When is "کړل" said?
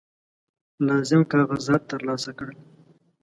2.37-2.57